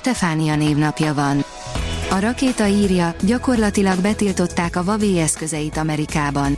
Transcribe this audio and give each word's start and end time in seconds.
Stefánia 0.00 0.56
névnapja 0.56 1.14
van. 1.14 1.44
A 2.10 2.18
rakéta 2.18 2.66
írja, 2.66 3.14
gyakorlatilag 3.22 4.00
betiltották 4.00 4.76
a 4.76 4.82
Huawei 4.82 5.18
eszközeit 5.18 5.76
Amerikában. 5.76 6.56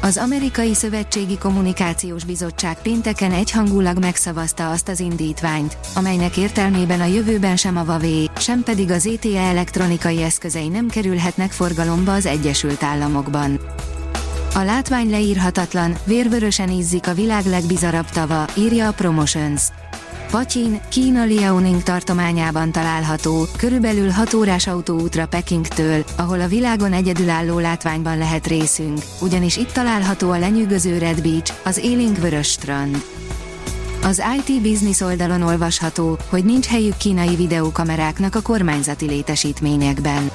Az 0.00 0.16
Amerikai 0.16 0.74
Szövetségi 0.74 1.38
Kommunikációs 1.38 2.24
Bizottság 2.24 2.82
pénteken 2.82 3.32
egyhangulag 3.32 3.98
megszavazta 3.98 4.70
azt 4.70 4.88
az 4.88 5.00
indítványt, 5.00 5.76
amelynek 5.94 6.36
értelmében 6.36 7.00
a 7.00 7.04
jövőben 7.04 7.56
sem 7.56 7.76
a 7.76 7.84
Huawei, 7.84 8.30
sem 8.38 8.62
pedig 8.62 8.90
az 8.90 9.06
ETE 9.06 9.40
elektronikai 9.40 10.22
eszközei 10.22 10.68
nem 10.68 10.88
kerülhetnek 10.88 11.50
forgalomba 11.50 12.12
az 12.12 12.26
Egyesült 12.26 12.82
Államokban. 12.82 13.60
A 14.54 14.62
látvány 14.62 15.10
leírhatatlan, 15.10 15.96
vérvörösen 16.04 16.70
ízzik 16.70 17.08
a 17.08 17.14
világ 17.14 17.44
legbizarabb 17.44 18.10
tava, 18.10 18.44
írja 18.56 18.88
a 18.88 18.92
Promotions. 18.92 19.62
Patyin, 20.30 20.80
Kína 20.88 21.24
Liaoning 21.24 21.82
tartományában 21.82 22.72
található, 22.72 23.46
körülbelül 23.56 24.10
6 24.10 24.34
órás 24.34 24.66
autóútra 24.66 25.26
Pekingtől, 25.26 26.04
ahol 26.16 26.40
a 26.40 26.46
világon 26.46 26.92
egyedülálló 26.92 27.58
látványban 27.58 28.18
lehet 28.18 28.46
részünk, 28.46 28.98
ugyanis 29.20 29.56
itt 29.56 29.72
található 29.72 30.30
a 30.30 30.38
lenyűgöző 30.38 30.98
Red 30.98 31.22
Beach, 31.22 31.52
az 31.64 31.78
élénk 31.78 32.16
vörös 32.16 32.46
strand. 32.46 33.04
Az 34.02 34.22
IT 34.36 34.62
Business 34.62 35.00
oldalon 35.00 35.42
olvasható, 35.42 36.18
hogy 36.28 36.44
nincs 36.44 36.66
helyük 36.66 36.96
kínai 36.96 37.36
videókameráknak 37.36 38.34
a 38.34 38.42
kormányzati 38.42 39.06
létesítményekben. 39.06 40.30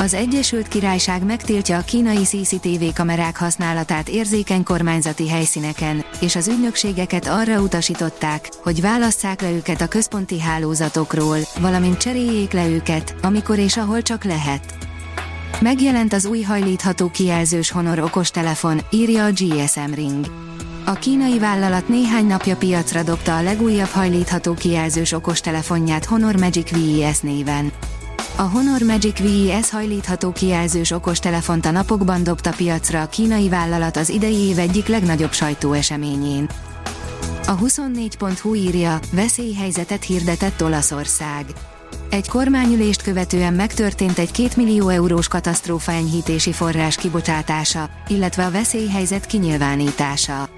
Az 0.00 0.14
Egyesült 0.14 0.68
Királyság 0.68 1.24
megtiltja 1.24 1.78
a 1.78 1.82
kínai 1.82 2.22
CCTV 2.22 2.84
kamerák 2.94 3.36
használatát 3.36 4.08
érzékeny 4.08 4.62
kormányzati 4.62 5.28
helyszíneken, 5.28 6.04
és 6.20 6.36
az 6.36 6.48
ügynökségeket 6.48 7.26
arra 7.26 7.60
utasították, 7.60 8.48
hogy 8.62 8.80
válasszák 8.80 9.40
le 9.40 9.50
őket 9.50 9.80
a 9.80 9.88
központi 9.88 10.40
hálózatokról, 10.40 11.38
valamint 11.60 11.96
cseréljék 11.96 12.52
le 12.52 12.68
őket, 12.68 13.14
amikor 13.22 13.58
és 13.58 13.76
ahol 13.76 14.02
csak 14.02 14.24
lehet. 14.24 14.74
Megjelent 15.60 16.12
az 16.12 16.26
új 16.26 16.40
hajlítható 16.42 17.10
kijelzős 17.10 17.70
Honor 17.70 17.98
okostelefon, 17.98 18.80
írja 18.90 19.24
a 19.24 19.30
GSM 19.30 19.92
Ring. 19.94 20.26
A 20.84 20.92
kínai 20.92 21.38
vállalat 21.38 21.88
néhány 21.88 22.26
napja 22.26 22.56
piacra 22.56 23.02
dobta 23.02 23.36
a 23.36 23.42
legújabb 23.42 23.88
hajlítható 23.88 24.54
kijelzős 24.54 25.12
okostelefonját 25.12 26.04
Honor 26.04 26.36
Magic 26.36 26.70
VES 26.70 27.20
néven. 27.20 27.72
A 28.38 28.42
Honor 28.42 28.82
Magic 28.82 29.18
VES 29.18 29.70
hajlítható 29.70 30.32
kijelzős 30.32 30.90
okostelefont 30.90 31.66
a 31.66 31.70
napokban 31.70 32.22
dobta 32.22 32.50
piacra 32.50 33.00
a 33.02 33.08
kínai 33.08 33.48
vállalat 33.48 33.96
az 33.96 34.08
idei 34.08 34.36
év 34.36 34.58
egyik 34.58 34.86
legnagyobb 34.86 35.32
sajtóeseményén. 35.32 36.48
A 37.46 37.58
24.hu 37.58 38.54
írja, 38.54 38.98
veszélyhelyzetet 39.12 40.04
hirdetett 40.04 40.62
Olaszország. 40.62 41.44
Egy 42.10 42.28
kormányülést 42.28 43.02
követően 43.02 43.54
megtörtént 43.54 44.18
egy 44.18 44.30
2 44.30 44.48
millió 44.56 44.88
eurós 44.88 45.28
katasztrófa 45.28 45.92
enyhítési 45.92 46.52
forrás 46.52 46.96
kibocsátása, 46.96 47.90
illetve 48.08 48.44
a 48.46 48.50
veszélyhelyzet 48.50 49.26
kinyilvánítása. 49.26 50.48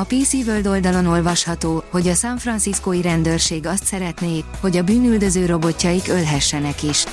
A 0.00 0.04
PC 0.04 0.32
World 0.32 0.66
oldalon 0.66 1.06
olvasható, 1.06 1.84
hogy 1.90 2.08
a 2.08 2.14
San 2.14 2.38
Franciscoi 2.38 3.02
rendőrség 3.02 3.66
azt 3.66 3.84
szeretné, 3.84 4.44
hogy 4.60 4.76
a 4.76 4.82
bűnüldöző 4.82 5.46
robotjaik 5.46 6.08
ölhessenek 6.08 6.82
is. 6.82 7.04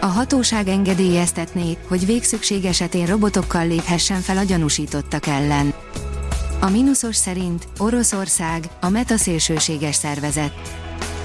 A 0.00 0.06
hatóság 0.06 0.68
engedélyeztetné, 0.68 1.76
hogy 1.88 2.06
végszükség 2.06 2.64
esetén 2.64 3.06
robotokkal 3.06 3.66
léphessen 3.66 4.20
fel 4.20 4.36
a 4.36 4.42
gyanúsítottak 4.42 5.26
ellen. 5.26 5.74
A 6.60 6.68
mínuszos 6.68 7.16
szerint 7.16 7.68
Oroszország, 7.78 8.68
a 8.80 8.88
meta 8.88 9.16
szélsőséges 9.16 9.94
szervezet. 9.94 10.52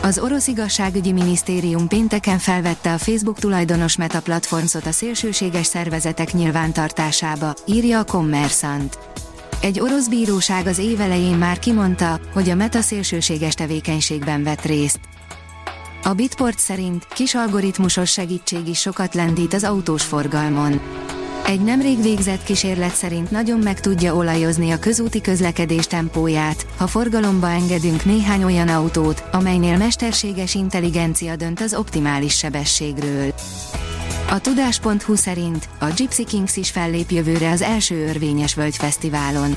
Az 0.02 0.20
orosz 0.20 0.48
igazságügyi 0.48 1.12
minisztérium 1.12 1.88
pénteken 1.88 2.40
felvette 2.40 2.94
a 2.94 2.98
Facebook 2.98 3.40
tulajdonos 3.40 3.96
Meta 3.96 4.22
platformot 4.22 4.86
a 4.86 4.92
szélsőséges 4.92 5.66
szervezetek 5.66 6.34
nyilvántartásába, 6.34 7.54
írja 7.66 8.00
a 8.00 8.04
Commerzant. 8.04 8.98
Egy 9.64 9.80
orosz 9.80 10.08
bíróság 10.08 10.68
az 10.68 10.78
év 10.78 11.02
elején 11.02 11.38
már 11.38 11.60
kimondta, 11.60 12.20
hogy 12.34 12.50
a 12.50 12.56
meta 12.56 12.82
szélsőséges 12.82 13.54
tevékenységben 13.54 14.44
vett 14.44 14.62
részt. 14.62 15.00
A 16.04 16.14
Bitport 16.14 16.60
szerint 16.60 17.08
kis 17.08 17.36
algoritmusos 17.36 18.12
segítség 18.12 18.68
is 18.68 18.80
sokat 18.80 19.14
lendít 19.14 19.54
az 19.54 19.64
autós 19.64 20.04
forgalmon. 20.04 20.82
Egy 21.46 21.62
nemrég 21.62 22.02
végzett 22.02 22.44
kísérlet 22.44 22.96
szerint 22.96 23.32
nagyon 23.32 23.60
meg 23.60 23.80
tudja 23.80 24.16
olajozni 24.16 24.72
a 24.72 24.80
közúti 24.80 25.22
közlekedés 25.22 25.88
tempóját, 25.88 26.66
ha 26.78 26.88
forgalomba 26.88 27.50
engedünk 27.50 28.06
néhány 28.06 28.44
olyan 28.44 28.68
autót, 28.68 29.24
amelynél 29.32 29.78
mesterséges 29.78 30.56
intelligencia 30.56 31.36
dönt 31.36 31.62
az 31.62 31.74
optimális 31.74 32.38
sebességről. 32.38 33.34
A 34.30 34.40
tudás.hu 34.40 35.16
szerint 35.16 35.70
a 35.80 35.86
Gypsy 35.86 36.24
Kings 36.24 36.58
is 36.58 36.70
fellép 36.70 37.12
jövőre 37.12 37.52
az 37.52 37.62
első 37.62 38.08
örvényes 38.08 38.56
völgyfesztiválon. 38.56 39.56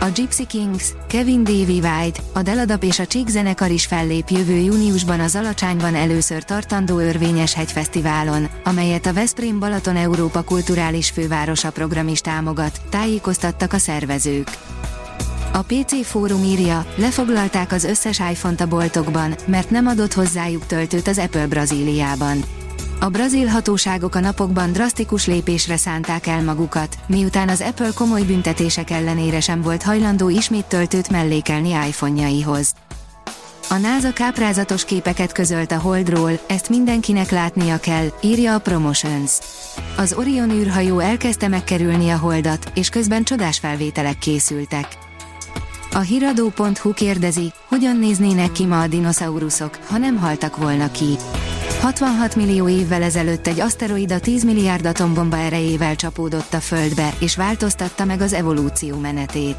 A 0.00 0.08
Gypsy 0.08 0.46
Kings, 0.46 0.84
Kevin 1.08 1.44
Davy 1.44 1.80
White, 1.80 2.20
a 2.32 2.42
Deladap 2.42 2.82
és 2.82 2.98
a 2.98 3.06
Csík 3.06 3.28
zenekar 3.28 3.70
is 3.70 3.86
fellép 3.86 4.28
jövő 4.28 4.56
júniusban 4.56 5.20
az 5.20 5.36
Alacsányban 5.36 5.94
először 5.94 6.44
tartandó 6.44 6.98
örvényes 6.98 7.54
hegyfesztiválon, 7.54 8.48
amelyet 8.64 9.06
a 9.06 9.12
Veszprém 9.12 9.58
Balaton 9.58 9.96
Európa 9.96 10.42
Kulturális 10.42 11.10
Fővárosa 11.10 11.70
program 11.70 12.08
is 12.08 12.20
támogat, 12.20 12.80
tájékoztattak 12.90 13.72
a 13.72 13.78
szervezők. 13.78 14.48
A 15.52 15.62
PC 15.62 16.06
Fórum 16.06 16.44
írja, 16.44 16.86
lefoglalták 16.96 17.72
az 17.72 17.84
összes 17.84 18.18
iPhone-t 18.18 18.60
a 18.60 18.66
boltokban, 18.66 19.34
mert 19.46 19.70
nem 19.70 19.86
adott 19.86 20.12
hozzájuk 20.12 20.66
töltőt 20.66 21.08
az 21.08 21.18
Apple 21.18 21.46
Brazíliában. 21.46 22.44
A 23.02 23.08
brazil 23.08 23.46
hatóságok 23.46 24.14
a 24.14 24.20
napokban 24.20 24.72
drasztikus 24.72 25.26
lépésre 25.26 25.76
szánták 25.76 26.26
el 26.26 26.42
magukat, 26.42 26.98
miután 27.06 27.48
az 27.48 27.60
Apple 27.60 27.90
komoly 27.94 28.22
büntetések 28.22 28.90
ellenére 28.90 29.40
sem 29.40 29.62
volt 29.62 29.82
hajlandó 29.82 30.28
ismét 30.28 30.64
töltőt 30.64 31.10
mellékelni 31.10 31.68
iPhone-jaihoz. 31.68 32.72
A 33.68 33.74
NASA 33.76 34.12
káprázatos 34.12 34.84
képeket 34.84 35.32
közölt 35.32 35.72
a 35.72 35.78
Holdról, 35.78 36.30
ezt 36.46 36.68
mindenkinek 36.68 37.30
látnia 37.30 37.80
kell, 37.80 38.06
írja 38.22 38.54
a 38.54 38.58
Promotions. 38.58 39.38
Az 39.96 40.12
Orion 40.12 40.50
űrhajó 40.50 40.98
elkezdte 40.98 41.48
megkerülni 41.48 42.10
a 42.10 42.18
Holdat, 42.18 42.70
és 42.74 42.88
közben 42.88 43.24
csodás 43.24 43.58
felvételek 43.58 44.18
készültek. 44.18 44.86
A 45.92 45.98
hiradó.hu 45.98 46.92
kérdezi, 46.94 47.52
hogyan 47.68 47.96
néznének 47.96 48.52
ki 48.52 48.64
ma 48.64 48.80
a 48.80 48.86
dinoszauruszok, 48.86 49.78
ha 49.88 49.98
nem 49.98 50.16
haltak 50.16 50.56
volna 50.56 50.90
ki. 50.90 51.16
66 51.80 52.36
millió 52.36 52.68
évvel 52.68 53.02
ezelőtt 53.02 53.46
egy 53.46 53.60
aszteroida 53.60 54.18
10 54.18 54.44
milliárd 54.44 54.86
atombomba 54.86 55.36
erejével 55.36 55.96
csapódott 55.96 56.54
a 56.54 56.60
Földbe, 56.60 57.14
és 57.18 57.36
változtatta 57.36 58.04
meg 58.04 58.20
az 58.20 58.32
evolúció 58.32 58.96
menetét. 58.96 59.56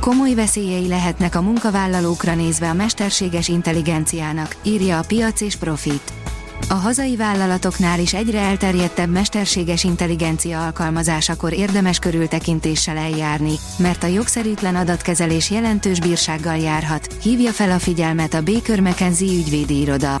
Komoly 0.00 0.34
veszélyei 0.34 0.88
lehetnek 0.88 1.34
a 1.34 1.42
munkavállalókra 1.42 2.34
nézve 2.34 2.68
a 2.68 2.74
mesterséges 2.74 3.48
intelligenciának, 3.48 4.56
írja 4.62 4.98
a 4.98 5.04
piac 5.06 5.40
és 5.40 5.56
profit. 5.56 6.12
A 6.68 6.74
hazai 6.74 7.16
vállalatoknál 7.16 8.00
is 8.00 8.14
egyre 8.14 8.40
elterjedtebb 8.40 9.10
mesterséges 9.10 9.84
intelligencia 9.84 10.64
alkalmazásakor 10.64 11.52
érdemes 11.52 11.98
körültekintéssel 11.98 12.96
eljárni, 12.96 13.54
mert 13.76 14.02
a 14.02 14.06
jogszerűtlen 14.06 14.76
adatkezelés 14.76 15.50
jelentős 15.50 16.00
bírsággal 16.00 16.56
járhat, 16.56 17.12
hívja 17.22 17.50
fel 17.50 17.70
a 17.70 17.78
figyelmet 17.78 18.34
a 18.34 18.42
Baker 18.42 18.80
McKenzie 18.80 19.38
ügyvédi 19.38 19.80
iroda. 19.80 20.20